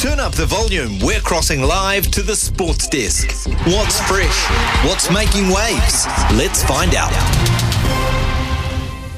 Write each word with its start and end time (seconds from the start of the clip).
Turn 0.00 0.18
up 0.18 0.32
the 0.32 0.46
volume. 0.46 0.98
We're 1.00 1.20
crossing 1.20 1.60
live 1.60 2.10
to 2.12 2.22
the 2.22 2.34
sports 2.34 2.88
desk. 2.88 3.46
What's 3.66 4.00
fresh? 4.08 4.46
What's 4.82 5.10
making 5.10 5.48
waves? 5.48 6.06
Let's 6.32 6.64
find 6.64 6.94
out. 6.94 7.10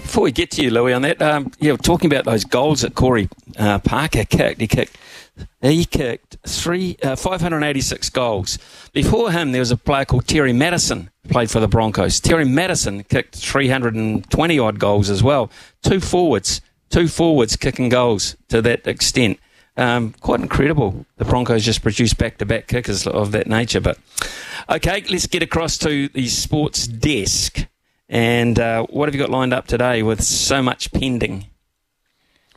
Before 0.02 0.24
we 0.24 0.32
get 0.32 0.50
to 0.50 0.62
you, 0.64 0.70
Louis, 0.70 0.92
on 0.92 1.02
that, 1.02 1.22
um, 1.22 1.52
yeah, 1.60 1.76
talking 1.76 2.10
about 2.10 2.24
those 2.24 2.44
goals 2.44 2.80
that 2.80 2.96
Corey 2.96 3.28
uh, 3.56 3.78
Parker 3.78 4.24
kicked. 4.24 4.60
He 4.60 4.66
kicked, 4.66 4.98
he 5.60 5.84
kicked 5.84 6.38
three, 6.48 6.96
uh, 7.00 7.14
586 7.14 8.10
goals. 8.10 8.58
Before 8.92 9.30
him, 9.30 9.52
there 9.52 9.60
was 9.60 9.70
a 9.70 9.76
player 9.76 10.04
called 10.04 10.26
Terry 10.26 10.52
Matterson, 10.52 11.10
played 11.28 11.48
for 11.48 11.60
the 11.60 11.68
Broncos. 11.68 12.18
Terry 12.18 12.44
Matterson 12.44 13.04
kicked 13.04 13.36
320 13.36 14.58
odd 14.58 14.80
goals 14.80 15.10
as 15.10 15.22
well. 15.22 15.48
Two 15.84 16.00
forwards, 16.00 16.60
two 16.90 17.06
forwards 17.06 17.54
kicking 17.54 17.88
goals 17.88 18.36
to 18.48 18.60
that 18.62 18.88
extent. 18.88 19.38
Um, 19.76 20.14
quite 20.20 20.40
incredible. 20.40 21.06
The 21.16 21.24
Broncos 21.24 21.64
just 21.64 21.82
produced 21.82 22.18
back 22.18 22.38
to 22.38 22.46
back 22.46 22.66
kickers 22.66 23.06
of 23.06 23.32
that 23.32 23.46
nature. 23.46 23.80
But 23.80 23.98
okay, 24.68 25.02
let's 25.08 25.26
get 25.26 25.42
across 25.42 25.78
to 25.78 26.08
the 26.08 26.28
sports 26.28 26.86
desk. 26.86 27.66
And 28.08 28.58
uh, 28.58 28.84
what 28.90 29.08
have 29.08 29.14
you 29.14 29.20
got 29.20 29.30
lined 29.30 29.54
up 29.54 29.66
today 29.66 30.02
with 30.02 30.22
so 30.22 30.62
much 30.62 30.92
pending? 30.92 31.46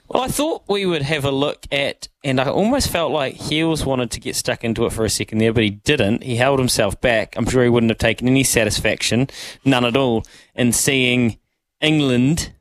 Well, 0.08 0.22
I 0.22 0.28
thought 0.28 0.64
we 0.68 0.86
would 0.86 1.02
have 1.02 1.26
a 1.26 1.32
look 1.32 1.66
at, 1.72 2.10
and 2.24 2.40
I 2.40 2.48
almost 2.48 2.92
felt 2.92 3.12
like 3.12 3.36
Heels 3.36 3.86
wanted 3.86 4.12
to 4.12 4.20
get 4.20 4.36
stuck 4.36 4.64
into 4.64 4.86
it 4.86 4.92
for 4.92 5.04
a 5.04 5.10
second 5.10 5.40
there, 5.40 5.52
but 5.52 5.64
he 5.64 5.72
didn't. 5.72 6.24
He 6.24 6.36
held 6.36 6.60
himself 6.60 7.00
back. 7.02 7.36
I'm 7.36 7.48
sure 7.48 7.64
he 7.64 7.70
wouldn't 7.70 7.90
have 7.90 7.98
taken 7.98 8.28
any 8.28 8.44
satisfaction, 8.44 9.30
none 9.64 9.84
at 9.84 9.98
all, 9.98 10.24
in 10.54 10.74
seeing 10.74 11.40
England 11.82 12.52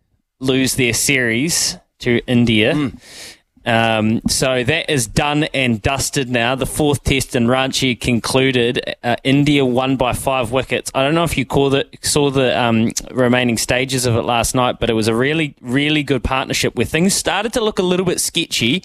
lose 0.40 0.76
their 0.76 0.94
series 0.94 1.76
to 1.98 2.22
India. 2.26 2.74
Mm. 2.74 3.00
Um, 3.66 4.20
so 4.28 4.62
that 4.62 4.90
is 4.90 5.06
done 5.06 5.44
and 5.54 5.80
dusted 5.80 6.28
now. 6.28 6.54
The 6.54 6.66
fourth 6.66 7.02
test 7.02 7.34
in 7.34 7.46
Ranchi 7.46 7.98
concluded. 7.98 8.96
Uh, 9.02 9.16
India 9.24 9.64
won 9.64 9.96
by 9.96 10.12
five 10.12 10.50
wickets. 10.50 10.90
I 10.94 11.02
don't 11.02 11.14
know 11.14 11.24
if 11.24 11.38
you 11.38 11.44
the, 11.44 11.88
saw 12.02 12.30
the 12.30 12.58
um, 12.58 12.92
remaining 13.10 13.56
stages 13.56 14.04
of 14.04 14.16
it 14.16 14.22
last 14.22 14.54
night, 14.54 14.80
but 14.80 14.90
it 14.90 14.94
was 14.94 15.08
a 15.08 15.14
really, 15.14 15.54
really 15.60 16.02
good 16.02 16.22
partnership 16.22 16.76
where 16.76 16.86
things 16.86 17.14
started 17.14 17.52
to 17.54 17.60
look 17.62 17.78
a 17.78 17.82
little 17.82 18.06
bit 18.06 18.20
sketchy 18.20 18.84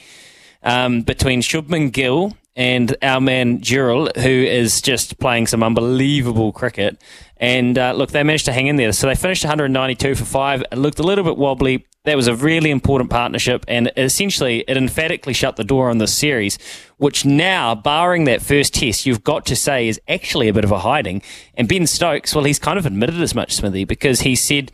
um, 0.63 1.01
between 1.01 1.41
Shubman 1.41 1.91
Gill 1.91 2.33
and 2.55 2.95
our 3.01 3.21
man 3.21 3.61
Jurel, 3.61 4.15
who 4.17 4.29
is 4.29 4.81
just 4.81 5.19
playing 5.19 5.47
some 5.47 5.63
unbelievable 5.63 6.51
cricket. 6.51 7.01
And 7.37 7.77
uh, 7.77 7.93
look, 7.93 8.11
they 8.11 8.23
managed 8.23 8.45
to 8.45 8.51
hang 8.51 8.67
in 8.67 8.75
there. 8.75 8.91
So 8.91 9.07
they 9.07 9.15
finished 9.15 9.43
192 9.43 10.15
for 10.15 10.25
five. 10.25 10.61
It 10.71 10.77
looked 10.77 10.99
a 10.99 11.03
little 11.03 11.23
bit 11.23 11.37
wobbly. 11.37 11.85
That 12.05 12.15
was 12.15 12.27
a 12.27 12.35
really 12.35 12.71
important 12.71 13.09
partnership, 13.09 13.65
and 13.67 13.91
essentially 13.97 14.63
it 14.67 14.77
emphatically 14.77 15.33
shut 15.33 15.57
the 15.57 15.65
door 15.65 15.89
on 15.89 15.97
this 15.97 16.13
series, 16.13 16.57
which 16.97 17.25
now, 17.25 17.75
barring 17.75 18.23
that 18.23 18.41
first 18.41 18.73
test, 18.73 19.05
you've 19.05 19.23
got 19.23 19.45
to 19.47 19.55
say 19.55 19.87
is 19.89 19.99
actually 20.07 20.47
a 20.47 20.53
bit 20.53 20.63
of 20.63 20.71
a 20.71 20.79
hiding. 20.79 21.21
And 21.55 21.67
Ben 21.67 21.85
Stokes, 21.85 22.33
well, 22.33 22.45
he's 22.45 22.57
kind 22.57 22.79
of 22.79 22.85
admitted 22.85 23.21
as 23.21 23.35
much, 23.35 23.53
Smithy, 23.53 23.83
because 23.83 24.21
he 24.21 24.35
said 24.35 24.71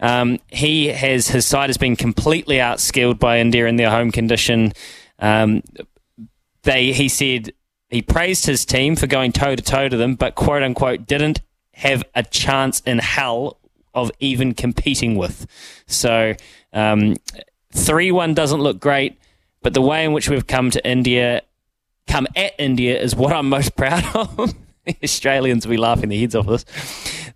um, 0.00 0.38
he 0.48 0.88
has 0.88 1.28
his 1.28 1.46
side 1.46 1.70
has 1.70 1.78
been 1.78 1.96
completely 1.96 2.56
outskilled 2.56 3.18
by 3.18 3.38
India 3.38 3.66
in 3.66 3.76
their 3.76 3.90
home 3.90 4.12
condition. 4.12 4.72
Um, 5.18 5.62
they, 6.62 6.92
he 6.92 7.08
said, 7.08 7.52
he 7.88 8.02
praised 8.02 8.44
his 8.44 8.66
team 8.66 8.96
for 8.96 9.06
going 9.06 9.32
toe 9.32 9.56
to 9.56 9.62
toe 9.62 9.88
to 9.88 9.96
them, 9.96 10.14
but 10.14 10.34
quote 10.34 10.62
unquote 10.62 11.06
didn't 11.06 11.40
have 11.72 12.04
a 12.14 12.22
chance 12.22 12.80
in 12.80 12.98
hell 12.98 13.60
of 13.94 14.10
even 14.20 14.52
competing 14.52 15.14
with. 15.16 15.46
So 15.86 16.34
um, 16.76 17.16
3 17.72 18.12
1 18.12 18.34
doesn't 18.34 18.60
look 18.60 18.78
great, 18.78 19.18
but 19.62 19.74
the 19.74 19.80
way 19.80 20.04
in 20.04 20.12
which 20.12 20.28
we've 20.28 20.46
come 20.46 20.70
to 20.70 20.88
India, 20.88 21.42
come 22.06 22.26
at 22.36 22.52
India, 22.58 23.00
is 23.00 23.16
what 23.16 23.32
I'm 23.32 23.48
most 23.48 23.74
proud 23.76 24.04
of. 24.14 24.54
Australians 25.02 25.66
will 25.66 25.72
be 25.72 25.78
laughing 25.78 26.10
their 26.10 26.18
heads 26.18 26.36
off 26.36 26.46
this. 26.46 26.64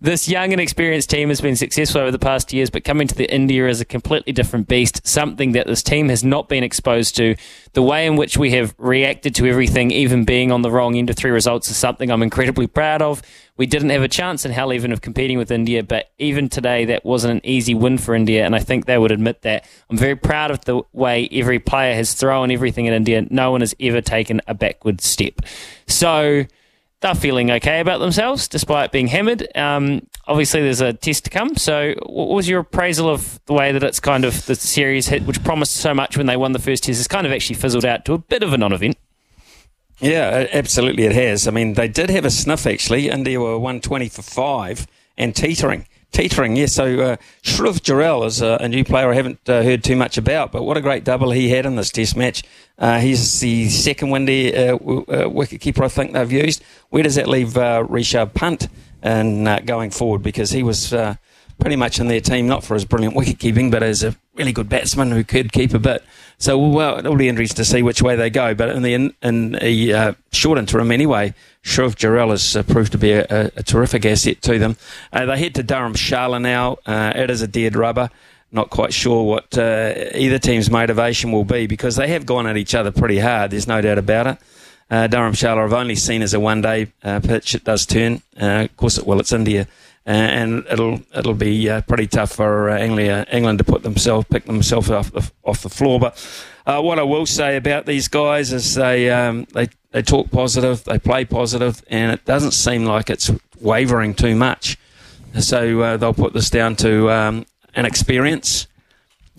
This 0.03 0.31
young 0.31 0.53
and 0.53 0.63
experienced 0.63 1.11
team 1.11 1.29
has 1.29 1.43
been 1.43 1.57
successful 1.57 2.01
over 2.01 2.11
the 2.11 2.19
past 2.19 2.55
years, 2.55 2.71
but 2.71 2.85
coming 2.85 3.07
to 3.07 3.15
the 3.15 3.31
India 3.31 3.69
is 3.69 3.83
a 3.83 3.85
completely 3.85 4.33
different 4.33 4.67
beast, 4.67 5.07
something 5.07 5.53
that 5.53 5.67
this 5.67 5.83
team 5.83 6.09
has 6.09 6.25
not 6.25 6.49
been 6.49 6.65
exposed 6.65 7.17
to. 7.17 7.37
The 7.75 7.83
way 7.83 8.07
in 8.07 8.17
which 8.17 8.39
we 8.39 8.53
have 8.53 8.75
reacted 8.79 9.35
to 9.35 9.47
everything, 9.47 9.91
even 9.91 10.25
being 10.25 10.51
on 10.53 10.63
the 10.63 10.71
wrong 10.71 10.97
end 10.97 11.11
of 11.11 11.17
three 11.17 11.31
results, 11.31 11.69
is 11.69 11.77
something 11.77 12.11
I'm 12.11 12.23
incredibly 12.23 12.67
proud 12.67 13.03
of. 13.03 13.21
We 13.59 13.67
didn't 13.67 13.91
have 13.91 14.01
a 14.01 14.09
chance 14.09 14.47
in 14.47 14.53
hell 14.53 14.73
even 14.73 14.91
of 14.91 15.03
competing 15.03 15.37
with 15.37 15.51
India, 15.51 15.83
but 15.83 16.13
even 16.19 16.49
today 16.49 16.87
that 16.87 17.05
wasn't 17.05 17.35
an 17.35 17.41
easy 17.45 17.75
win 17.75 17.99
for 17.99 18.15
India, 18.15 18.47
and 18.47 18.57
I 18.57 18.61
think 18.61 18.87
they 18.87 18.97
would 18.97 19.13
admit 19.13 19.43
that. 19.43 19.69
I'm 19.91 19.99
very 19.99 20.17
proud 20.17 20.51
of 20.51 20.65
the 20.65 20.81
way 20.95 21.29
every 21.31 21.59
player 21.59 21.95
has 21.95 22.15
thrown 22.15 22.51
everything 22.51 22.87
in 22.87 22.95
India. 22.95 23.27
No 23.29 23.51
one 23.51 23.61
has 23.61 23.75
ever 23.79 24.01
taken 24.01 24.41
a 24.49 24.55
backward 24.55 25.03
step. 25.03 25.41
So 25.87 26.47
they're 27.01 27.15
feeling 27.15 27.51
okay 27.51 27.81
about 27.81 27.99
themselves 27.99 28.47
despite 28.47 28.93
being 28.93 29.07
hammered. 29.07 29.47
Um, 29.57 30.07
obviously, 30.27 30.61
there's 30.61 30.81
a 30.81 30.93
test 30.93 31.25
to 31.25 31.31
come. 31.31 31.57
So, 31.57 31.95
what 32.05 32.29
was 32.29 32.49
your 32.49 32.61
appraisal 32.61 33.09
of 33.09 33.41
the 33.47 33.55
way 33.55 33.73
that 33.73 33.83
it's 33.83 34.01
kind 34.01 34.25
of 34.25 34.45
the 34.47 34.55
series 34.55 35.09
hit, 35.09 35.25
which 35.25 35.43
promised 35.43 35.77
so 35.77 35.95
much 35.95 36.17
when 36.17 36.27
they 36.27 36.37
won 36.37 36.53
the 36.53 36.59
first 36.59 36.85
test, 36.85 36.99
has 36.99 37.09
kind 37.09 37.27
of 37.27 37.33
actually 37.33 37.57
fizzled 37.57 37.85
out 37.85 38.05
to 38.05 38.13
a 38.13 38.19
bit 38.19 38.43
of 38.43 38.53
a 38.53 38.59
non 38.59 38.73
event? 38.73 38.97
Yeah, 39.99 40.47
absolutely, 40.53 41.05
it 41.05 41.13
has. 41.13 41.47
I 41.47 41.51
mean, 41.51 41.75
they 41.75 41.89
did 41.89 42.11
have 42.11 42.25
a 42.25 42.31
sniff 42.31 42.67
actually. 42.67 43.09
India 43.09 43.39
were 43.39 43.59
120 43.59 44.09
for 44.09 44.23
five 44.23 44.87
and 45.17 45.37
teetering. 45.37 45.87
Teetering, 46.13 46.57
yes. 46.57 46.75
So 46.75 47.01
uh, 47.01 47.17
Dhruv 47.43 47.83
Jurel 47.83 48.27
is 48.27 48.43
a, 48.43 48.59
a, 48.61 48.69
new 48.69 48.85
player 48.85 49.13
I 49.13 49.15
haven't 49.15 49.49
uh, 49.49 49.63
heard 49.63 49.85
too 49.85 49.95
much 49.95 50.19
about, 50.19 50.51
but 50.51 50.65
what 50.65 50.77
a 50.77 50.81
great 50.81 51.05
double 51.05 51.31
he 51.31 51.51
had 51.51 51.67
in 51.67 51.77
this 51.77 51.91
Test 51.91 52.17
match. 52.17 52.43
Uh, 52.79 52.99
he's 52.99 53.39
the 53.41 53.69
second 53.69 54.11
windy 54.11 54.57
uh, 54.57 54.75
uh, 54.75 54.79
wicketkeeper 55.29 55.85
I 55.85 55.89
think 55.89 56.13
they've 56.13 56.33
used. 56.33 56.65
Where 56.89 57.05
does 57.05 57.15
that 57.15 57.29
leave 57.29 57.57
uh, 57.57 57.85
Rishabh 57.89 58.35
Pant 58.35 58.67
in, 59.05 59.47
uh, 59.47 59.61
going 59.61 59.91
forward? 59.91 60.23
Because 60.23 60.51
he 60.51 60.65
was 60.65 60.93
uh, 60.93 61.15
pretty 61.61 61.77
much 61.77 62.01
in 62.01 62.09
their 62.09 62.21
team, 62.21 62.47
not 62.47 62.65
for 62.65 62.75
his 62.75 62.85
brilliant 62.85 63.15
wicket 63.15 63.39
keeping, 63.39 63.71
but 63.71 63.83
as 63.83 64.03
a 64.03 64.17
really 64.35 64.53
good 64.53 64.69
batsman 64.69 65.11
who 65.11 65.23
could 65.23 65.53
keep 65.53 65.75
a 65.75 65.79
bit. 65.79 66.03
So 66.39 66.59
well, 66.59 66.99
it'll 66.99 67.17
be 67.17 67.29
interesting 67.29 67.57
to 67.57 67.65
see 67.65 67.83
which 67.83 68.01
way 68.01 68.17
they 68.17 68.31
go. 68.31 68.55
But 68.55 68.71
in 68.71 68.83
the 68.83 68.95
in, 68.95 69.15
in 69.23 69.59
a 69.61 69.93
uh, 69.93 70.13
short 70.33 70.59
interim 70.59 70.91
anyway, 70.91 71.35
Dhruv 71.63 71.97
Jurel 71.97 72.31
has 72.31 72.57
uh, 72.57 72.63
proved 72.63 72.93
to 72.93 72.99
be 72.99 73.13
a, 73.13 73.27
a, 73.29 73.51
a, 73.57 73.63
terrific 73.63 74.07
asset 74.07 74.41
to 74.43 74.59
them. 74.59 74.77
Uh, 75.13 75.27
they 75.27 75.39
head 75.39 75.55
to 75.57 75.63
Dharamshala 75.63 76.41
now. 76.41 76.79
Uh, 76.87 77.13
it 77.15 77.31
is 77.31 77.43
a 77.43 77.47
dead 77.47 77.77
rubber. 77.77 78.11
Not 78.53 78.71
quite 78.71 78.93
sure 78.93 79.23
what 79.25 79.57
uh, 79.57 79.95
either 80.15 80.39
team's 80.39 80.71
motivation 80.71 81.31
will 81.31 81.45
be 81.45 81.67
because 81.67 81.97
they 81.97 82.09
have 82.09 82.27
gone 82.27 82.47
at 82.47 82.57
each 82.57 82.75
other 82.75 82.91
pretty 82.91 83.19
hard. 83.19 83.53
There's 83.53 83.69
no 83.69 83.81
doubt 83.81 83.99
about 83.99 84.27
it. 84.27 84.39
Uh, 84.91 85.07
Dharamshala 85.07 85.65
I've 85.65 85.73
only 85.73 85.95
seen 85.95 86.21
as 86.23 86.35
a 86.35 86.41
one-day 86.41 86.93
uh, 87.05 87.21
pitch. 87.21 87.55
It 87.55 87.65
does 87.65 87.87
turn. 87.87 88.23
of 88.37 88.77
course, 88.77 88.99
it 88.99 89.07
will. 89.07 89.21
It's 89.21 89.33
India 89.33 89.67
and 90.07 90.67
it'll 90.71 91.01
it'll 91.15 91.35
be 91.35 91.69
uh, 91.69 91.83
pretty 91.83 92.07
tough 92.07 92.33
for 92.33 92.71
uh, 92.71 92.79
England, 92.79 93.27
England 93.31 93.59
to 93.59 93.65
put 93.65 93.83
themselves 93.83 94.27
pick 94.31 94.45
themselves 94.45 94.91
off 94.91 95.13
the 95.13 95.31
off 95.45 95.63
the 95.63 95.69
floor. 95.69 96.01
But 96.01 96.53
uh, 96.67 96.81
what 96.81 96.99
I 96.99 97.03
will 97.03 97.27
say 97.27 97.57
about 97.57 97.87
these 97.87 98.09
guys 98.09 98.53
is 98.53 98.75
they 98.75 99.11
um, 99.11 99.47
they 99.53 99.69
they 99.93 100.03
talk 100.03 100.31
positive, 100.31 100.85
they 100.85 100.99
play 100.99 101.25
positive, 101.25 101.83
and 101.89 102.13
it 102.13 102.25
doesn't 102.25 102.53
seem 102.53 102.85
like 102.85 103.11
it's 103.11 103.31
wavering 103.61 104.15
too 104.15 104.35
much. 104.35 104.79
So 105.39 105.81
uh, 105.81 105.97
they'll 105.97 106.15
put 106.15 106.33
this 106.33 106.51
down 106.51 106.77
to 106.77 107.11
um, 107.11 107.47
an 107.75 107.87
experience. 107.87 108.67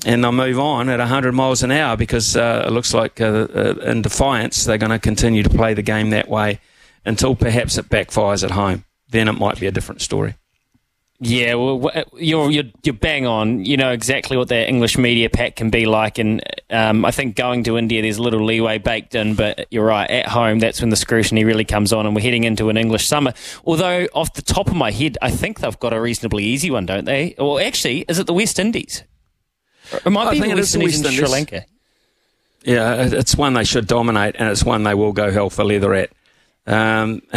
And 0.06 0.24
they'll 0.24 0.32
move 0.32 0.60
on 0.60 0.90
at 0.90 1.00
100 1.00 1.32
miles 1.34 1.62
an 1.62 1.72
hour 1.72 1.96
because 1.96 2.36
uh, 2.36 2.64
it 2.66 2.72
looks 2.72 2.94
like, 2.94 3.22
uh, 3.22 3.48
in 3.84 4.02
defiance, 4.02 4.64
they're 4.64 4.80
going 4.80 4.92
to 4.92 4.98
continue 4.98 5.44
to 5.44 5.50
play 5.50 5.76
the 5.76 5.84
game 5.84 6.10
that 6.10 6.28
way 6.28 6.60
until 7.06 7.36
perhaps 7.36 7.78
it 7.78 7.90
backfires 7.90 8.44
at 8.44 8.52
home. 8.52 8.84
Then 9.10 9.28
it 9.28 9.34
might 9.34 9.60
be 9.60 9.68
a 9.68 9.72
different 9.72 10.02
story. 10.02 10.36
Yeah, 11.24 11.54
well, 11.54 11.92
you're 12.16 12.50
you're 12.50 12.64
you're 12.82 12.96
bang 12.96 13.28
on. 13.28 13.64
You 13.64 13.78
know 13.78 13.92
exactly 13.92 14.38
what 14.38 14.48
that 14.48 14.68
English 14.68 14.98
media 14.98 15.30
pack 15.30 15.56
can 15.56 15.70
be 15.70 15.86
like, 15.86 16.18
and 16.18 16.42
um, 16.72 17.06
I 17.06 17.12
think 17.12 17.36
going 17.36 17.64
to 17.66 17.78
India, 17.78 18.02
there's 18.02 18.18
a 18.18 18.24
little 18.24 18.44
leeway 18.44 18.80
baked 18.80 19.14
in. 19.14 19.36
But 19.36 19.68
you're 19.70 19.86
right, 19.86 20.10
at 20.10 20.28
home, 20.28 20.58
that's 20.58 20.82
when 20.82 20.90
the 20.90 20.96
scrutiny 20.96 21.44
really 21.44 21.64
comes 21.64 21.94
on, 21.94 22.08
and 22.08 22.16
we're 22.16 22.24
heading 22.24 22.44
into 22.44 22.70
an 22.70 22.78
English 22.78 23.06
summer. 23.06 23.36
Although, 23.66 24.08
off 24.16 24.34
the 24.34 24.42
top 24.42 24.66
of 24.66 24.74
my 24.74 24.90
head, 24.90 25.20
I 25.22 25.30
think 25.30 25.60
they've 25.60 25.80
got 25.80 25.94
a 25.94 26.02
reasonably 26.02 26.44
easy 26.44 26.72
one, 26.72 26.88
don't 26.88 27.06
they? 27.06 27.36
Well, 27.38 27.60
actually, 27.60 28.04
is 28.10 28.18
it 28.18 28.26
the 28.26 28.34
West 28.34 28.58
Indies? 28.58 29.04
It 30.06 30.10
might 30.10 30.28
I 30.28 30.32
be 30.34 30.40
the 30.40 30.56
West 30.56 30.76
Indies 30.76 31.06
in 31.06 31.12
Sri 31.12 31.28
Lanka. 31.28 31.66
yeah, 32.64 33.10
it's 33.12 33.36
one 33.36 33.54
they 33.54 33.64
should 33.64 33.88
dominate, 33.88 34.36
and 34.38 34.50
it's 34.50 34.64
one 34.64 34.84
they 34.84 34.94
will 34.94 35.14
go 35.14 35.32
hell 35.32 35.50
for 35.50 35.64
leather 35.64 35.94
at. 35.94 36.12
Um, 36.68 37.22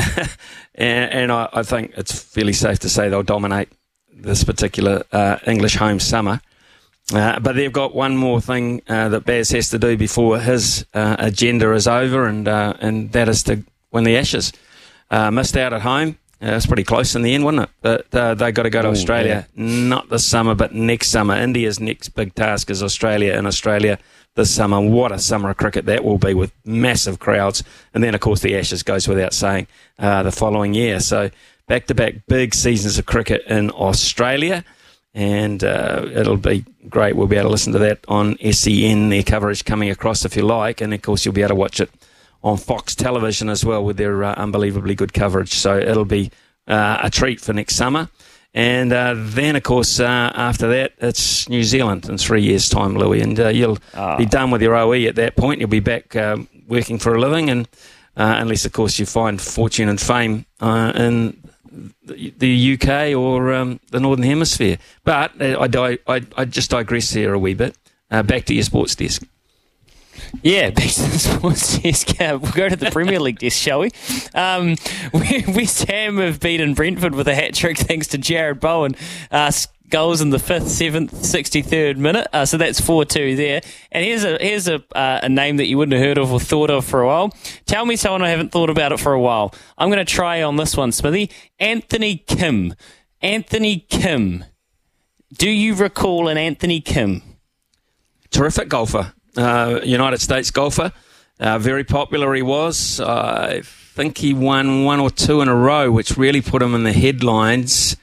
and, 0.74 1.12
and 1.12 1.32
I, 1.32 1.48
I, 1.52 1.62
think 1.62 1.94
it's 1.96 2.12
fairly 2.12 2.52
safe 2.52 2.80
to 2.80 2.90
say 2.90 3.08
they'll 3.08 3.22
dominate 3.22 3.70
this 4.12 4.44
particular 4.44 5.02
uh, 5.12 5.38
English 5.46 5.76
home 5.76 5.98
summer. 5.98 6.40
Uh, 7.12 7.38
but 7.40 7.54
they've 7.54 7.72
got 7.72 7.94
one 7.94 8.16
more 8.16 8.40
thing 8.40 8.80
uh, 8.88 9.08
that 9.10 9.24
Baz 9.24 9.50
has 9.50 9.68
to 9.70 9.78
do 9.78 9.96
before 9.96 10.38
his 10.38 10.86
uh, 10.94 11.16
agenda 11.18 11.72
is 11.72 11.86
over, 11.86 12.26
and 12.26 12.48
uh, 12.48 12.74
and 12.80 13.12
that 13.12 13.28
is 13.28 13.42
to 13.44 13.62
win 13.90 14.04
the 14.04 14.16
Ashes. 14.16 14.52
Uh, 15.10 15.30
missed 15.30 15.56
out 15.56 15.72
at 15.72 15.82
home. 15.82 16.18
Uh, 16.42 16.52
it's 16.52 16.66
pretty 16.66 16.84
close 16.84 17.14
in 17.14 17.22
the 17.22 17.34
end, 17.34 17.44
wasn't 17.44 17.62
it? 17.62 17.70
But 17.80 18.38
they 18.38 18.52
got 18.52 18.64
to 18.64 18.70
go 18.70 18.82
to 18.82 18.88
Ooh, 18.88 18.92
Australia, 18.92 19.46
yeah. 19.54 19.64
not 19.64 20.08
this 20.10 20.26
summer, 20.26 20.54
but 20.54 20.74
next 20.74 21.08
summer. 21.08 21.34
India's 21.34 21.80
next 21.80 22.10
big 22.10 22.34
task 22.34 22.70
is 22.70 22.82
Australia, 22.82 23.32
and 23.34 23.46
Australia 23.46 23.98
this 24.34 24.54
summer. 24.54 24.80
What 24.80 25.12
a 25.12 25.18
summer 25.18 25.50
of 25.50 25.56
cricket 25.56 25.86
that 25.86 26.04
will 26.04 26.18
be 26.18 26.34
with 26.34 26.52
massive 26.64 27.18
crowds. 27.18 27.62
And 27.94 28.02
then, 28.02 28.14
of 28.14 28.20
course, 28.20 28.40
the 28.40 28.56
Ashes 28.56 28.82
goes 28.82 29.06
without 29.08 29.32
saying 29.32 29.66
the 29.98 30.32
following 30.32 30.74
year. 30.74 31.00
So 31.00 31.30
back 31.66 31.86
to 31.86 31.94
back 31.94 32.26
big 32.26 32.54
seasons 32.54 32.98
of 32.98 33.06
cricket 33.06 33.42
in 33.46 33.70
Australia 33.70 34.64
and 35.14 35.62
uh, 35.62 36.06
it'll 36.12 36.36
be 36.36 36.64
great. 36.88 37.14
We'll 37.14 37.28
be 37.28 37.36
able 37.36 37.48
to 37.48 37.52
listen 37.52 37.72
to 37.74 37.78
that 37.78 38.00
on 38.08 38.36
SEN, 38.38 39.08
their 39.08 39.22
coverage 39.22 39.64
coming 39.64 39.88
across 39.88 40.24
if 40.24 40.36
you 40.36 40.42
like, 40.42 40.80
and 40.80 40.92
of 40.92 41.02
course 41.02 41.24
you'll 41.24 41.34
be 41.34 41.42
able 41.42 41.50
to 41.50 41.54
watch 41.54 41.80
it 41.80 41.90
on 42.44 42.58
Fox 42.58 42.94
Television 42.94 43.48
as 43.48 43.64
well 43.64 43.82
with 43.82 43.96
their 43.96 44.22
uh, 44.22 44.34
unbelievably 44.34 44.94
good 44.94 45.12
coverage. 45.12 45.54
So 45.54 45.78
it'll 45.78 46.04
be 46.04 46.30
uh, 46.68 47.00
a 47.02 47.10
treat 47.10 47.40
for 47.40 47.52
next 47.52 47.74
summer. 47.74 48.10
And 48.52 48.92
uh, 48.92 49.14
then, 49.16 49.56
of 49.56 49.64
course, 49.64 49.98
uh, 49.98 50.30
after 50.34 50.68
that, 50.68 50.92
it's 50.98 51.48
New 51.48 51.64
Zealand 51.64 52.08
in 52.08 52.18
three 52.18 52.42
years' 52.42 52.68
time, 52.68 52.94
Louis, 52.94 53.20
and 53.20 53.40
uh, 53.40 53.48
you'll 53.48 53.78
oh. 53.94 54.16
be 54.16 54.26
done 54.26 54.52
with 54.52 54.62
your 54.62 54.76
OE 54.76 55.06
at 55.06 55.16
that 55.16 55.34
point. 55.34 55.58
You'll 55.58 55.70
be 55.70 55.80
back 55.80 56.14
um, 56.14 56.46
working 56.68 57.00
for 57.00 57.16
a 57.16 57.20
living, 57.20 57.50
and 57.50 57.66
unless, 58.14 58.64
of 58.64 58.72
course, 58.72 58.96
you 59.00 59.06
find 59.06 59.40
fortune 59.40 59.88
and 59.88 60.00
fame 60.00 60.46
in 60.60 61.36
the 62.04 62.74
UK 62.74 63.16
or 63.16 63.52
um, 63.52 63.80
the 63.90 63.98
Northern 63.98 64.24
Hemisphere. 64.24 64.78
But 65.02 65.40
uh, 65.40 65.58
I, 65.60 65.98
I, 66.06 66.22
I 66.36 66.44
just 66.44 66.70
digress 66.70 67.10
here 67.10 67.34
a 67.34 67.38
wee 67.38 67.54
bit. 67.54 67.76
Uh, 68.10 68.22
back 68.22 68.44
to 68.44 68.54
your 68.54 68.62
sports 68.62 68.94
desk. 68.94 69.24
Yeah, 70.42 70.70
the 70.74 70.82
sports 70.82 71.78
desk. 71.78 72.08
Uh, 72.24 72.38
we'll 72.40 72.52
go 72.52 72.68
to 72.68 72.76
the 72.76 72.90
Premier 72.90 73.18
League 73.18 73.38
desk, 73.38 73.60
shall 73.60 73.80
we? 73.80 73.90
Um, 74.34 74.76
West 75.54 75.84
Ham 75.90 76.18
have 76.18 76.38
beaten 76.40 76.72
Brentford 76.74 77.14
with 77.14 77.26
a 77.28 77.34
hat 77.34 77.54
trick 77.54 77.76
thanks 77.76 78.06
to 78.08 78.18
Jarrod 78.18 78.60
Bowen. 78.60 78.94
Uh, 79.30 79.50
goals 79.90 80.20
in 80.20 80.30
the 80.30 80.38
fifth, 80.38 80.68
seventh, 80.68 81.24
sixty-third 81.24 81.98
minute. 81.98 82.26
Uh, 82.32 82.46
so 82.46 82.56
that's 82.56 82.80
four-two 82.80 83.36
there. 83.36 83.60
And 83.92 84.04
here's 84.04 84.24
a 84.24 84.38
here's 84.40 84.68
a 84.68 84.76
uh, 84.96 85.20
a 85.22 85.28
name 85.28 85.56
that 85.58 85.66
you 85.66 85.76
wouldn't 85.76 85.92
have 85.98 86.06
heard 86.06 86.18
of 86.18 86.32
or 86.32 86.40
thought 86.40 86.70
of 86.70 86.84
for 86.84 87.02
a 87.02 87.06
while. 87.06 87.34
Tell 87.66 87.84
me 87.84 87.96
someone 87.96 88.22
I 88.22 88.30
haven't 88.30 88.52
thought 88.52 88.70
about 88.70 88.92
it 88.92 89.00
for 89.00 89.12
a 89.12 89.20
while. 89.20 89.54
I'm 89.76 89.90
going 89.90 90.04
to 90.04 90.10
try 90.10 90.42
on 90.42 90.56
this 90.56 90.76
one, 90.76 90.92
Smithy. 90.92 91.30
Anthony 91.58 92.18
Kim. 92.18 92.74
Anthony 93.20 93.80
Kim. 93.88 94.44
Do 95.36 95.50
you 95.50 95.74
recall 95.74 96.28
an 96.28 96.38
Anthony 96.38 96.80
Kim? 96.80 97.22
Terrific 98.30 98.68
golfer, 98.68 99.12
uh, 99.36 99.80
United 99.82 100.20
States 100.20 100.50
golfer. 100.50 100.92
Uh, 101.40 101.58
very 101.58 101.84
popular 101.84 102.34
he 102.34 102.42
was. 102.42 103.00
I 103.00 103.62
think 103.62 104.18
he 104.18 104.34
won 104.34 104.84
one 104.84 105.00
or 105.00 105.10
two 105.10 105.40
in 105.40 105.48
a 105.48 105.54
row, 105.54 105.90
which 105.90 106.16
really 106.16 106.40
put 106.40 106.62
him 106.62 106.74
in 106.74 106.84
the 106.84 106.92
headlines. 106.92 107.96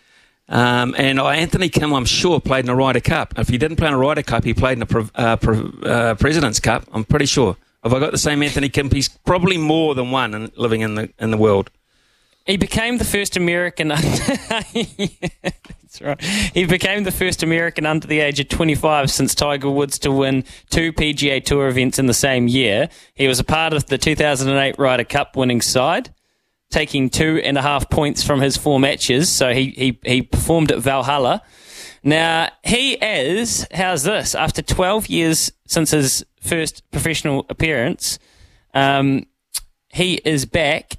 Um, 0.47 0.95
and 0.97 1.19
Anthony 1.19 1.69
Kim, 1.69 1.93
I'm 1.93 2.05
sure, 2.05 2.41
played 2.41 2.65
in 2.65 2.69
a 2.69 2.75
Ryder 2.75 2.99
Cup. 2.99 3.33
If 3.37 3.47
he 3.47 3.57
didn't 3.57 3.77
play 3.77 3.87
in 3.87 3.93
a 3.93 3.97
Ryder 3.97 4.23
Cup, 4.23 4.43
he 4.43 4.53
played 4.53 4.77
in 4.77 4.83
a 4.83 5.09
uh, 5.15 5.37
uh, 5.85 6.15
President's 6.15 6.59
Cup. 6.59 6.85
I'm 6.91 7.05
pretty 7.05 7.25
sure. 7.25 7.55
Have 7.83 7.93
I 7.93 7.99
got 7.99 8.11
the 8.11 8.17
same 8.17 8.43
Anthony 8.43 8.67
Kim? 8.69 8.89
He's 8.91 9.07
probably 9.07 9.57
more 9.57 9.95
than 9.95 10.11
one 10.11 10.33
in, 10.33 10.51
living 10.55 10.81
in 10.81 10.95
the 10.95 11.09
in 11.19 11.31
the 11.31 11.37
world. 11.37 11.71
He 12.45 12.57
became 12.57 12.97
the 12.97 13.05
first 13.05 13.37
American. 13.37 13.91
That's 15.91 16.01
right. 16.01 16.21
He 16.53 16.65
became 16.65 17.03
the 17.03 17.11
first 17.11 17.43
American 17.43 17.85
under 17.85 18.07
the 18.07 18.19
age 18.19 18.39
of 18.39 18.47
25 18.47 19.11
since 19.11 19.35
Tiger 19.35 19.69
Woods 19.69 19.99
to 19.99 20.11
win 20.11 20.45
two 20.69 20.93
PGA 20.93 21.43
Tour 21.43 21.67
events 21.67 21.99
in 21.99 22.05
the 22.05 22.13
same 22.13 22.47
year. 22.47 22.89
He 23.13 23.27
was 23.27 23.39
a 23.39 23.43
part 23.43 23.73
of 23.73 23.87
the 23.87 23.97
2008 23.97 24.79
Ryder 24.79 25.03
Cup 25.03 25.35
winning 25.35 25.61
side 25.61 26.13
taking 26.71 27.09
two 27.09 27.41
and 27.43 27.57
a 27.57 27.61
half 27.61 27.89
points 27.89 28.23
from 28.23 28.39
his 28.39 28.57
four 28.57 28.79
matches. 28.79 29.29
So 29.29 29.53
he, 29.53 29.71
he, 29.71 29.99
he 30.03 30.21
performed 30.21 30.71
at 30.71 30.79
Valhalla. 30.79 31.43
Now, 32.03 32.49
he 32.63 32.93
is, 32.93 33.67
how's 33.73 34.03
this? 34.03 34.33
After 34.33 34.61
12 34.61 35.07
years 35.07 35.51
since 35.67 35.91
his 35.91 36.25
first 36.41 36.89
professional 36.89 37.45
appearance, 37.49 38.17
um, 38.73 39.27
he 39.89 40.15
is 40.25 40.45
back. 40.45 40.93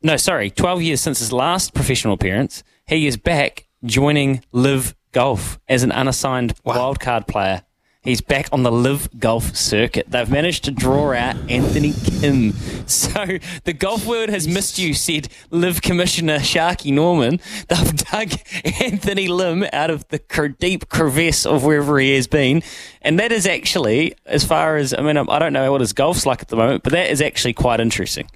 No, 0.00 0.16
sorry, 0.16 0.50
12 0.50 0.82
years 0.82 1.00
since 1.00 1.18
his 1.18 1.32
last 1.32 1.74
professional 1.74 2.14
appearance, 2.14 2.62
he 2.88 3.06
is 3.06 3.16
back 3.16 3.68
joining 3.84 4.42
LIV 4.50 4.94
Golf 5.12 5.60
as 5.68 5.82
an 5.82 5.92
unassigned 5.92 6.54
wow. 6.64 6.94
wildcard 6.94 7.26
player. 7.28 7.62
He's 8.00 8.22
back 8.22 8.48
on 8.52 8.62
the 8.62 8.72
LIV 8.72 9.20
Golf 9.20 9.54
circuit. 9.54 10.10
They've 10.10 10.30
managed 10.30 10.64
to 10.64 10.70
draw 10.70 11.12
out 11.12 11.36
Anthony 11.50 11.92
Kim. 11.92 12.54
So 12.88 13.26
the 13.64 13.74
golf 13.74 14.06
world 14.06 14.30
has 14.30 14.48
missed 14.48 14.78
you, 14.78 14.94
said 14.94 15.28
live 15.50 15.82
Commissioner 15.82 16.38
Sharky 16.38 16.90
Norman. 16.90 17.38
They've 17.68 17.96
dug 17.96 18.32
Anthony 18.80 19.28
Lim 19.28 19.66
out 19.74 19.90
of 19.90 20.08
the 20.08 20.56
deep 20.58 20.88
crevice 20.88 21.44
of 21.44 21.64
wherever 21.64 21.98
he 21.98 22.14
has 22.14 22.26
been. 22.26 22.62
And 23.02 23.20
that 23.20 23.30
is 23.30 23.46
actually, 23.46 24.14
as 24.24 24.42
far 24.42 24.78
as, 24.78 24.94
I 24.94 25.02
mean, 25.02 25.18
I 25.18 25.38
don't 25.38 25.52
know 25.52 25.70
what 25.70 25.82
his 25.82 25.92
golf's 25.92 26.24
like 26.24 26.40
at 26.40 26.48
the 26.48 26.56
moment, 26.56 26.82
but 26.82 26.94
that 26.94 27.10
is 27.10 27.20
actually 27.20 27.52
quite 27.52 27.78
interesting. 27.78 28.30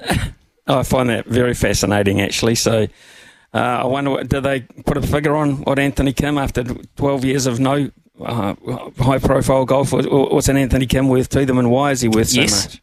I 0.78 0.82
find 0.82 1.08
that 1.08 1.26
very 1.26 1.54
fascinating, 1.54 2.20
actually. 2.20 2.54
So. 2.54 2.86
Uh, 3.52 3.58
I 3.82 3.84
wonder, 3.84 4.22
did 4.22 4.44
they 4.44 4.60
put 4.60 4.96
a 4.96 5.02
figure 5.02 5.34
on 5.34 5.62
what 5.62 5.80
Anthony 5.80 6.12
Kim, 6.12 6.38
after 6.38 6.62
12 6.62 7.24
years 7.24 7.46
of 7.46 7.58
no 7.58 7.90
uh, 8.24 8.54
high 8.96 9.18
profile 9.18 9.64
golf? 9.64 9.92
What's 9.92 10.48
an 10.48 10.56
Anthony 10.56 10.86
Kim 10.86 11.08
worth 11.08 11.28
to 11.30 11.44
them, 11.44 11.58
and 11.58 11.68
why 11.68 11.90
is 11.90 12.00
he 12.00 12.08
worth 12.08 12.28
so 12.28 12.42
yes. 12.42 12.66
much? 12.66 12.82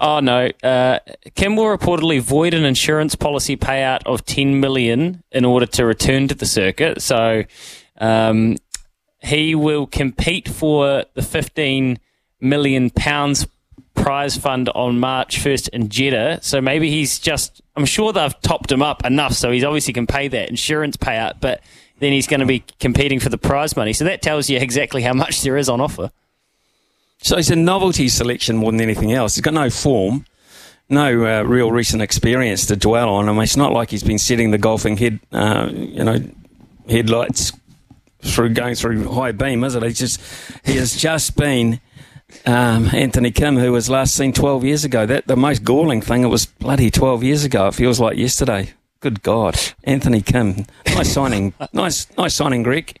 Oh 0.00 0.20
no, 0.20 0.48
uh, 0.62 0.98
Kim 1.34 1.56
will 1.56 1.76
reportedly 1.76 2.20
void 2.20 2.54
an 2.54 2.64
insurance 2.64 3.14
policy 3.14 3.56
payout 3.56 4.00
of 4.06 4.24
ten 4.24 4.58
million 4.58 5.22
in 5.30 5.44
order 5.44 5.66
to 5.66 5.84
return 5.84 6.26
to 6.28 6.34
the 6.34 6.46
circuit. 6.46 7.02
So 7.02 7.44
um, 7.98 8.56
he 9.18 9.54
will 9.54 9.86
compete 9.86 10.48
for 10.48 11.04
the 11.12 11.20
fifteen 11.20 11.98
million 12.40 12.88
pounds 12.88 13.46
prize 13.94 14.36
fund 14.36 14.68
on 14.70 14.98
March 14.98 15.38
1st 15.38 15.68
in 15.70 15.88
Jeddah. 15.88 16.40
So 16.42 16.60
maybe 16.60 16.90
he's 16.90 17.18
just, 17.18 17.60
I'm 17.76 17.84
sure 17.84 18.12
they've 18.12 18.40
topped 18.42 18.70
him 18.70 18.82
up 18.82 19.04
enough 19.04 19.32
so 19.32 19.50
he's 19.50 19.64
obviously 19.64 19.92
can 19.92 20.06
pay 20.06 20.28
that 20.28 20.48
insurance 20.48 20.96
payout. 20.96 21.34
But 21.40 21.62
then 21.98 22.12
he's 22.12 22.26
going 22.26 22.40
to 22.40 22.46
be 22.46 22.64
competing 22.78 23.20
for 23.20 23.28
the 23.28 23.38
prize 23.38 23.76
money. 23.76 23.92
So 23.92 24.04
that 24.04 24.22
tells 24.22 24.48
you 24.48 24.58
exactly 24.58 25.02
how 25.02 25.12
much 25.12 25.42
there 25.42 25.56
is 25.56 25.68
on 25.68 25.80
offer. 25.80 26.10
So 27.22 27.36
it's 27.36 27.50
a 27.50 27.56
novelty 27.56 28.08
selection 28.08 28.56
more 28.56 28.72
than 28.72 28.80
anything 28.80 29.12
else. 29.12 29.34
He's 29.34 29.42
got 29.42 29.52
no 29.52 29.68
form, 29.68 30.24
no 30.88 31.26
uh, 31.26 31.42
real 31.42 31.70
recent 31.70 32.00
experience 32.00 32.66
to 32.66 32.76
dwell 32.76 33.10
on. 33.10 33.28
I 33.28 33.32
mean, 33.32 33.42
it's 33.42 33.58
not 33.58 33.72
like 33.72 33.90
he's 33.90 34.02
been 34.02 34.18
setting 34.18 34.50
the 34.50 34.58
golfing 34.58 34.96
head, 34.96 35.20
uh, 35.30 35.68
you 35.70 36.02
know, 36.02 36.18
headlights 36.88 37.52
through 38.22 38.50
going 38.50 38.74
through 38.74 39.10
high 39.12 39.32
beam, 39.32 39.64
is 39.64 39.74
it? 39.74 39.82
He's 39.82 39.98
just 39.98 40.20
he 40.64 40.76
has 40.76 40.96
just 40.96 41.36
been 41.36 41.80
um, 42.46 42.90
Anthony 42.92 43.30
Kim, 43.30 43.56
who 43.56 43.72
was 43.72 43.88
last 43.88 44.14
seen 44.14 44.32
12 44.32 44.64
years 44.64 44.84
ago. 44.84 45.06
That 45.06 45.26
the 45.26 45.36
most 45.36 45.64
galling 45.64 46.00
thing. 46.02 46.22
It 46.22 46.28
was 46.28 46.46
bloody 46.46 46.90
12 46.90 47.22
years 47.22 47.44
ago. 47.44 47.68
It 47.68 47.74
feels 47.74 48.00
like 48.00 48.16
yesterday. 48.16 48.72
Good 49.00 49.22
God, 49.22 49.58
Anthony 49.84 50.20
Kim, 50.20 50.66
nice 50.84 51.10
signing, 51.14 51.54
nice, 51.72 52.06
nice 52.18 52.34
signing, 52.34 52.62
Greg. 52.62 53.00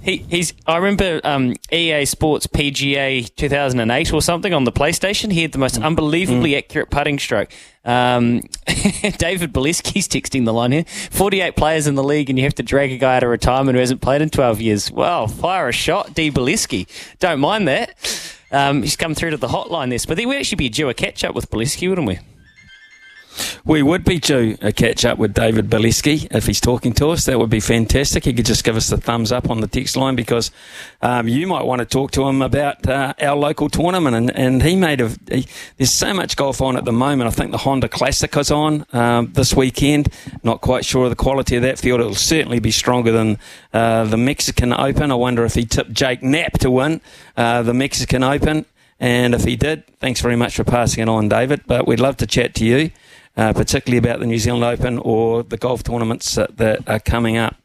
He, 0.00 0.18
he's. 0.18 0.52
I 0.66 0.76
remember 0.76 1.20
um, 1.24 1.54
EA 1.72 2.04
Sports 2.04 2.46
PGA 2.46 3.34
2008 3.34 4.12
or 4.12 4.20
something 4.20 4.52
on 4.52 4.64
the 4.64 4.72
PlayStation. 4.72 5.32
He 5.32 5.42
had 5.42 5.52
the 5.52 5.58
most 5.58 5.80
mm. 5.80 5.84
unbelievably 5.84 6.52
mm. 6.52 6.58
accurate 6.58 6.90
putting 6.90 7.18
stroke. 7.18 7.50
Um, 7.84 8.40
David 8.66 9.52
Bolesky's 9.52 10.06
texting 10.06 10.44
the 10.44 10.52
line 10.52 10.72
here. 10.72 10.84
48 10.84 11.56
players 11.56 11.86
in 11.86 11.94
the 11.94 12.04
league, 12.04 12.28
and 12.28 12.38
you 12.38 12.44
have 12.44 12.54
to 12.56 12.62
drag 12.62 12.92
a 12.92 12.98
guy 12.98 13.16
out 13.16 13.22
of 13.22 13.30
retirement 13.30 13.74
who 13.74 13.80
hasn't 13.80 14.02
played 14.02 14.20
in 14.20 14.28
12 14.28 14.60
years. 14.60 14.90
Well, 14.90 15.28
fire 15.28 15.68
a 15.68 15.72
shot, 15.72 16.12
D. 16.12 16.30
Bolesky. 16.30 16.86
Don't 17.18 17.40
mind 17.40 17.66
that. 17.66 17.94
Um, 18.50 18.82
he's 18.82 18.96
come 18.96 19.14
through 19.14 19.30
to 19.30 19.36
the 19.36 19.48
hotline 19.48 19.90
this, 19.90 20.06
but 20.06 20.16
we'd 20.18 20.36
actually 20.36 20.56
be 20.56 20.68
due 20.68 20.88
a 20.88 20.94
catch 20.94 21.24
up 21.24 21.34
with 21.34 21.50
Bolesky, 21.50 21.88
wouldn't 21.88 22.06
we? 22.06 22.18
We 23.64 23.82
would 23.82 24.04
be 24.04 24.18
due 24.18 24.56
a 24.60 24.72
catch 24.72 25.04
up 25.04 25.18
with 25.18 25.34
David 25.34 25.68
Bileski 25.68 26.26
if 26.30 26.46
he's 26.46 26.60
talking 26.60 26.92
to 26.94 27.10
us. 27.10 27.24
That 27.24 27.38
would 27.38 27.50
be 27.50 27.60
fantastic. 27.60 28.24
He 28.24 28.32
could 28.32 28.46
just 28.46 28.64
give 28.64 28.76
us 28.76 28.88
the 28.88 28.96
thumbs 28.96 29.32
up 29.32 29.50
on 29.50 29.60
the 29.60 29.66
text 29.66 29.96
line 29.96 30.16
because 30.16 30.50
um, 31.02 31.28
you 31.28 31.46
might 31.46 31.64
want 31.64 31.80
to 31.80 31.84
talk 31.84 32.10
to 32.12 32.22
him 32.24 32.42
about 32.42 32.86
uh, 32.88 33.14
our 33.20 33.36
local 33.36 33.68
tournament. 33.68 34.16
And, 34.16 34.36
and 34.36 34.62
he 34.62 34.76
made 34.76 35.00
a. 35.00 35.08
He, 35.30 35.46
there's 35.76 35.92
so 35.92 36.14
much 36.14 36.36
golf 36.36 36.60
on 36.60 36.76
at 36.76 36.84
the 36.84 36.92
moment. 36.92 37.28
I 37.28 37.30
think 37.30 37.50
the 37.50 37.58
Honda 37.58 37.88
Classic 37.88 38.34
is 38.36 38.50
on 38.50 38.86
um, 38.92 39.32
this 39.32 39.54
weekend. 39.54 40.08
Not 40.42 40.60
quite 40.60 40.84
sure 40.84 41.04
of 41.04 41.10
the 41.10 41.16
quality 41.16 41.56
of 41.56 41.62
that 41.62 41.78
field. 41.78 42.00
It'll 42.00 42.14
certainly 42.14 42.60
be 42.60 42.70
stronger 42.70 43.12
than 43.12 43.38
uh, 43.72 44.04
the 44.04 44.16
Mexican 44.16 44.72
Open. 44.72 45.10
I 45.10 45.14
wonder 45.14 45.44
if 45.44 45.54
he 45.54 45.64
tipped 45.64 45.92
Jake 45.92 46.22
Knapp 46.22 46.58
to 46.60 46.70
win 46.70 47.00
uh, 47.36 47.62
the 47.62 47.74
Mexican 47.74 48.22
Open. 48.22 48.66
And 48.98 49.34
if 49.34 49.44
he 49.44 49.56
did, 49.56 49.86
thanks 49.98 50.20
very 50.20 50.36
much 50.36 50.56
for 50.56 50.64
passing 50.64 51.02
it 51.02 51.08
on, 51.08 51.28
David. 51.28 51.62
But 51.66 51.86
we'd 51.86 52.00
love 52.00 52.16
to 52.18 52.26
chat 52.26 52.54
to 52.56 52.64
you, 52.64 52.90
uh, 53.36 53.52
particularly 53.52 53.98
about 53.98 54.20
the 54.20 54.26
New 54.26 54.38
Zealand 54.38 54.64
Open 54.64 54.98
or 54.98 55.42
the 55.42 55.56
golf 55.56 55.82
tournaments 55.82 56.34
that, 56.34 56.82
are 56.86 57.00
coming 57.00 57.36
up. 57.36 57.56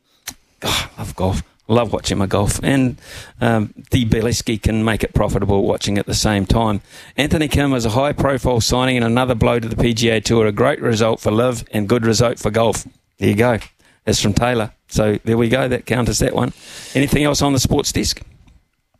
Oh, 0.64 0.92
I 0.98 1.02
love 1.02 1.16
golf. 1.16 1.44
I 1.70 1.74
love 1.74 1.94
watching 1.94 2.18
my 2.18 2.26
golf, 2.26 2.60
and 2.64 2.98
um, 3.40 3.74
D. 3.92 4.06
Can 4.58 4.84
make 4.84 5.04
it 5.04 5.14
profitable 5.14 5.64
watching 5.64 5.98
at 5.98 6.06
the 6.06 6.14
same 6.14 6.46
time. 6.46 6.82
Anthony 7.16 7.48
Kim 7.48 7.72
was 7.72 7.86
a 7.86 7.92
high-profile 7.92 8.60
signing 8.60 8.98
and 8.98 9.06
another 9.06 9.36
blow 9.36 9.58
to 9.58 9.70
the 9.70 9.78
PGA 9.78 10.22
Tour. 10.22 10.48
A 10.48 10.52
great 10.52 10.82
result 10.82 11.22
for 11.22 11.32
LIV 11.32 11.64
and 11.72 11.88
good 11.88 12.06
result 12.06 12.40
for 12.40 12.52
golf. 12.52 12.86
There 13.20 13.30
you 13.30 13.36
go. 13.36 13.60
That's 14.04 14.22
from 14.22 14.34
Taylor. 14.34 14.74
So 14.90 15.20
there 15.24 15.38
we 15.38 15.48
go. 15.48 15.70
That 15.70 15.86
counters 15.86 16.20
that 16.20 16.36
one. 16.36 16.52
Anything 16.94 17.24
else 17.24 17.42
on 17.42 17.54
the 17.54 17.60
sports 17.60 17.94
desk? 17.94 18.22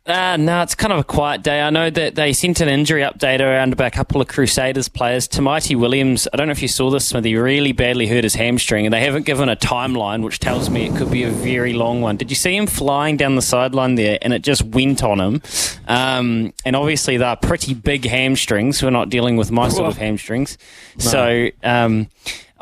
Uh, 0.04 0.36
no, 0.36 0.62
it's 0.62 0.74
kind 0.74 0.92
of 0.92 0.98
a 0.98 1.04
quiet 1.04 1.42
day. 1.44 1.60
I 1.60 1.70
know 1.70 1.88
that 1.88 2.16
they 2.16 2.32
sent 2.32 2.60
an 2.60 2.68
injury 2.68 3.02
update 3.02 3.38
around 3.38 3.72
about 3.72 3.86
a 3.86 3.90
couple 3.92 4.20
of 4.20 4.26
Crusaders 4.26 4.88
players. 4.88 5.28
Tamaiti 5.28 5.78
Williams, 5.78 6.26
I 6.32 6.36
don't 6.36 6.48
know 6.48 6.52
if 6.52 6.60
you 6.60 6.66
saw 6.66 6.90
this, 6.90 7.06
Smithy, 7.06 7.36
really 7.36 7.70
badly 7.70 8.08
hurt 8.08 8.24
his 8.24 8.34
hamstring, 8.34 8.84
and 8.84 8.92
they 8.92 9.00
haven't 9.00 9.26
given 9.26 9.48
a 9.48 9.54
timeline, 9.54 10.24
which 10.24 10.40
tells 10.40 10.70
me 10.70 10.86
it 10.86 10.96
could 10.96 11.12
be 11.12 11.22
a 11.22 11.30
very 11.30 11.72
long 11.72 12.00
one. 12.00 12.16
Did 12.16 12.30
you 12.30 12.36
see 12.36 12.56
him 12.56 12.66
flying 12.66 13.16
down 13.16 13.36
the 13.36 13.42
sideline 13.42 13.94
there, 13.94 14.18
and 14.22 14.32
it 14.32 14.42
just 14.42 14.62
went 14.62 15.04
on 15.04 15.20
him? 15.20 15.42
Um, 15.86 16.52
and 16.64 16.74
obviously, 16.74 17.16
they're 17.16 17.36
pretty 17.36 17.72
big 17.72 18.04
hamstrings. 18.04 18.82
We're 18.82 18.90
not 18.90 19.08
dealing 19.08 19.36
with 19.36 19.52
my 19.52 19.68
sort 19.68 19.88
of 19.88 19.98
hamstrings. 19.98 20.58
No. 20.98 21.04
So. 21.04 21.50
Um, 21.62 22.08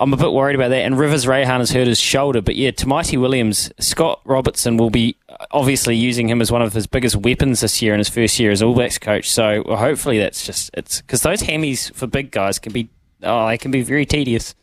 I'm 0.00 0.14
a 0.14 0.16
bit 0.16 0.32
worried 0.32 0.54
about 0.54 0.68
that. 0.68 0.80
And 0.80 0.98
Rivers 0.98 1.26
Raihan 1.26 1.58
has 1.58 1.72
hurt 1.72 1.86
his 1.86 2.00
shoulder. 2.00 2.40
But 2.40 2.56
yeah, 2.56 2.70
Tamaiti 2.70 3.20
Williams, 3.20 3.70
Scott 3.78 4.22
Robertson 4.24 4.78
will 4.78 4.88
be 4.88 5.14
obviously 5.50 5.96
using 5.96 6.28
him 6.28 6.40
as 6.40 6.50
one 6.50 6.62
of 6.62 6.72
his 6.72 6.86
biggest 6.86 7.16
weapons 7.16 7.60
this 7.60 7.80
year 7.82 7.92
in 7.92 7.98
his 7.98 8.08
first 8.08 8.38
year 8.38 8.50
as 8.50 8.62
All 8.62 8.74
Blacks 8.74 8.98
coach. 8.98 9.30
So 9.30 9.62
well, 9.66 9.76
hopefully 9.76 10.18
that's 10.18 10.44
just 10.44 10.70
it's 10.74 11.00
because 11.00 11.22
those 11.22 11.42
hammies 11.42 11.92
for 11.94 12.06
big 12.06 12.30
guys 12.30 12.58
can 12.58 12.72
be 12.72 12.88
oh 13.22 13.46
they 13.46 13.58
can 13.58 13.70
be 13.70 13.82
very 13.82 14.06
tedious. 14.06 14.54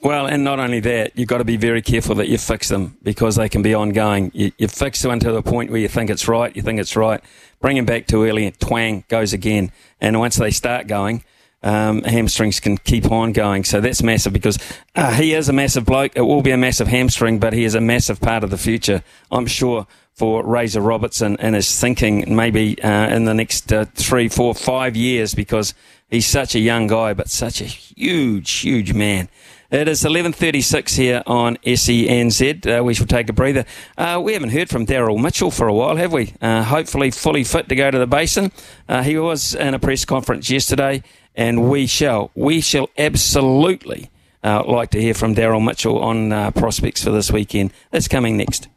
Well, 0.00 0.26
and 0.26 0.44
not 0.44 0.60
only 0.60 0.78
that, 0.80 1.18
you've 1.18 1.28
got 1.28 1.38
to 1.38 1.44
be 1.44 1.56
very 1.56 1.82
careful 1.82 2.14
that 2.16 2.28
you 2.28 2.38
fix 2.38 2.68
them 2.68 2.96
because 3.02 3.34
they 3.34 3.48
can 3.48 3.62
be 3.62 3.74
ongoing. 3.74 4.30
You, 4.32 4.52
you 4.56 4.68
fix 4.68 5.02
them 5.02 5.18
to 5.18 5.32
the 5.32 5.42
point 5.42 5.72
where 5.72 5.80
you 5.80 5.88
think 5.88 6.08
it's 6.08 6.28
right, 6.28 6.54
you 6.54 6.62
think 6.62 6.78
it's 6.78 6.94
right, 6.94 7.20
bring 7.60 7.74
them 7.74 7.84
back 7.84 8.06
too 8.06 8.22
early, 8.22 8.48
twang 8.52 9.02
goes 9.08 9.32
again. 9.32 9.72
And 10.00 10.20
once 10.20 10.36
they 10.36 10.52
start 10.52 10.86
going, 10.86 11.24
um, 11.62 12.02
hamstrings 12.02 12.60
can 12.60 12.78
keep 12.78 13.10
on 13.10 13.32
going. 13.32 13.64
So 13.64 13.80
that's 13.80 14.02
massive 14.02 14.32
because 14.32 14.58
uh, 14.94 15.12
he 15.12 15.34
is 15.34 15.48
a 15.48 15.52
massive 15.52 15.84
bloke. 15.84 16.12
It 16.14 16.22
will 16.22 16.42
be 16.42 16.50
a 16.50 16.56
massive 16.56 16.88
hamstring, 16.88 17.38
but 17.38 17.52
he 17.52 17.64
is 17.64 17.74
a 17.74 17.80
massive 17.80 18.20
part 18.20 18.44
of 18.44 18.50
the 18.50 18.58
future, 18.58 19.02
I'm 19.30 19.46
sure, 19.46 19.86
for 20.14 20.44
Razor 20.44 20.80
Robertson 20.80 21.36
and 21.38 21.54
his 21.54 21.80
thinking 21.80 22.34
maybe 22.34 22.80
uh, 22.82 23.08
in 23.08 23.24
the 23.24 23.34
next 23.34 23.72
uh, 23.72 23.86
three, 23.94 24.28
four, 24.28 24.54
five 24.54 24.96
years 24.96 25.34
because 25.34 25.74
he's 26.08 26.26
such 26.26 26.54
a 26.54 26.58
young 26.58 26.88
guy, 26.88 27.14
but 27.14 27.28
such 27.28 27.60
a 27.60 27.64
huge, 27.64 28.50
huge 28.50 28.92
man. 28.92 29.28
It 29.70 29.86
is 29.86 30.02
11.36 30.02 30.96
here 30.96 31.22
on 31.26 31.56
SENZ. 31.58 32.80
Uh, 32.80 32.82
we 32.82 32.94
shall 32.94 33.06
take 33.06 33.28
a 33.28 33.34
breather. 33.34 33.66
Uh, 33.98 34.18
we 34.24 34.32
haven't 34.32 34.48
heard 34.48 34.70
from 34.70 34.86
Daryl 34.86 35.20
Mitchell 35.20 35.50
for 35.50 35.68
a 35.68 35.74
while, 35.74 35.96
have 35.96 36.10
we? 36.10 36.32
Uh, 36.40 36.62
hopefully 36.62 37.10
fully 37.10 37.44
fit 37.44 37.68
to 37.68 37.74
go 37.74 37.90
to 37.90 37.98
the 37.98 38.06
basin. 38.06 38.50
Uh, 38.88 39.02
he 39.02 39.18
was 39.18 39.54
in 39.54 39.74
a 39.74 39.78
press 39.78 40.06
conference 40.06 40.48
yesterday 40.48 41.02
and 41.38 41.70
we 41.70 41.86
shall, 41.86 42.30
we 42.34 42.60
shall 42.60 42.90
absolutely 42.98 44.10
uh, 44.42 44.64
like 44.64 44.90
to 44.90 45.00
hear 45.00 45.14
from 45.14 45.34
Daryl 45.34 45.64
Mitchell 45.64 45.98
on 45.98 46.32
uh, 46.32 46.50
prospects 46.50 47.02
for 47.02 47.10
this 47.10 47.30
weekend. 47.30 47.72
That's 47.92 48.08
coming 48.08 48.36
next. 48.36 48.68